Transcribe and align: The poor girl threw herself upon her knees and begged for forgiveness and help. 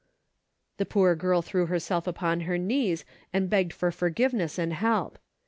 The 0.77 0.85
poor 0.87 1.13
girl 1.13 1.43
threw 1.43 1.67
herself 1.67 2.07
upon 2.07 2.39
her 2.39 2.57
knees 2.57 3.05
and 3.31 3.51
begged 3.51 3.71
for 3.73 3.91
forgiveness 3.91 4.57
and 4.57 4.73
help. 4.73 5.19